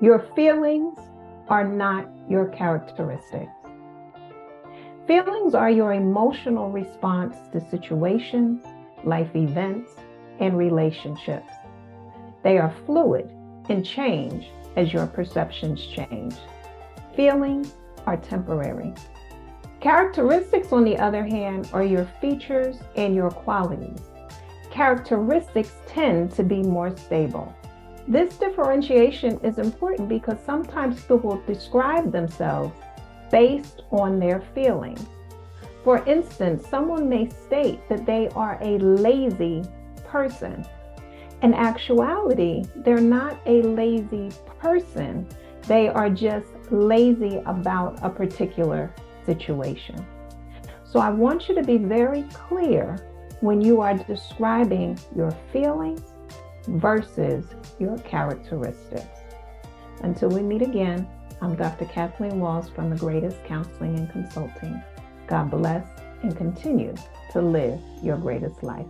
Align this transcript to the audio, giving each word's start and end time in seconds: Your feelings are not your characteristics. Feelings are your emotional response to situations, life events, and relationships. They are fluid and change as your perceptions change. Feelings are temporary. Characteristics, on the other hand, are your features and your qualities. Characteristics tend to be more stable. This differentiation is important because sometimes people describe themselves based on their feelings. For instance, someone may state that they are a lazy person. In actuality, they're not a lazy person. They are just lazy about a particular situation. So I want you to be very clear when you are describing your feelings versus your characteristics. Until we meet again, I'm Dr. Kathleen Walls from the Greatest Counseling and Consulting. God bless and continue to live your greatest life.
Your 0.00 0.18
feelings 0.36 0.98
are 1.48 1.66
not 1.66 2.06
your 2.28 2.48
characteristics. 2.48 3.50
Feelings 5.06 5.54
are 5.54 5.70
your 5.70 5.94
emotional 5.94 6.70
response 6.70 7.34
to 7.52 7.66
situations, 7.70 8.62
life 9.04 9.34
events, 9.34 9.92
and 10.38 10.58
relationships. 10.58 11.50
They 12.42 12.58
are 12.58 12.74
fluid 12.84 13.30
and 13.70 13.86
change 13.86 14.50
as 14.76 14.92
your 14.92 15.06
perceptions 15.06 15.86
change. 15.86 16.34
Feelings 17.14 17.72
are 18.04 18.18
temporary. 18.18 18.92
Characteristics, 19.80 20.72
on 20.72 20.84
the 20.84 20.98
other 20.98 21.24
hand, 21.24 21.70
are 21.72 21.84
your 21.84 22.04
features 22.20 22.76
and 22.96 23.14
your 23.14 23.30
qualities. 23.30 24.00
Characteristics 24.70 25.72
tend 25.86 26.32
to 26.32 26.42
be 26.42 26.62
more 26.62 26.94
stable. 26.98 27.54
This 28.08 28.36
differentiation 28.36 29.40
is 29.42 29.58
important 29.58 30.08
because 30.08 30.38
sometimes 30.46 31.02
people 31.02 31.42
describe 31.44 32.12
themselves 32.12 32.72
based 33.32 33.82
on 33.90 34.20
their 34.20 34.40
feelings. 34.54 35.04
For 35.82 36.04
instance, 36.04 36.68
someone 36.68 37.08
may 37.08 37.28
state 37.28 37.80
that 37.88 38.06
they 38.06 38.28
are 38.36 38.58
a 38.60 38.78
lazy 38.78 39.64
person. 40.06 40.64
In 41.42 41.52
actuality, 41.52 42.64
they're 42.76 43.00
not 43.00 43.40
a 43.46 43.62
lazy 43.62 44.30
person. 44.60 45.26
They 45.66 45.88
are 45.88 46.08
just 46.08 46.46
lazy 46.70 47.42
about 47.44 47.98
a 48.02 48.10
particular 48.10 48.94
situation. 49.24 50.06
So 50.84 51.00
I 51.00 51.10
want 51.10 51.48
you 51.48 51.56
to 51.56 51.62
be 51.62 51.76
very 51.76 52.22
clear 52.32 52.98
when 53.40 53.60
you 53.60 53.80
are 53.80 53.94
describing 53.94 54.96
your 55.14 55.32
feelings 55.52 56.02
versus 56.66 57.44
your 57.78 57.98
characteristics. 57.98 59.20
Until 60.02 60.28
we 60.28 60.42
meet 60.42 60.62
again, 60.62 61.08
I'm 61.40 61.54
Dr. 61.56 61.84
Kathleen 61.86 62.40
Walls 62.40 62.68
from 62.68 62.90
the 62.90 62.96
Greatest 62.96 63.42
Counseling 63.44 63.98
and 63.98 64.10
Consulting. 64.10 64.82
God 65.26 65.50
bless 65.50 65.86
and 66.22 66.36
continue 66.36 66.94
to 67.32 67.42
live 67.42 67.80
your 68.02 68.16
greatest 68.16 68.62
life. 68.62 68.86